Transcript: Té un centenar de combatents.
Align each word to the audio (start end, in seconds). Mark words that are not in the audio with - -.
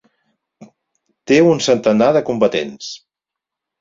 Té 1.31 1.37
un 1.49 1.61
centenar 1.67 2.09
de 2.17 2.25
combatents. 2.31 2.89